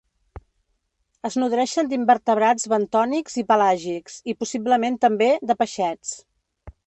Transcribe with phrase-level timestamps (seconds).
[1.29, 6.17] Es nodreixen d'invertebrats bentònics i pelàgics i, possiblement també, de peixets.